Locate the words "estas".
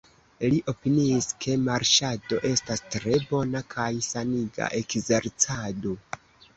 2.51-2.83